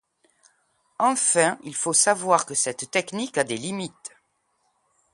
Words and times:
Enfin, 0.97 1.59
il 1.61 1.75
faut 1.75 1.93
savoir 1.93 2.47
que 2.47 2.55
cette 2.55 2.89
technique 2.89 3.37
a 3.37 3.43
des 3.43 3.55
limites. 3.57 4.15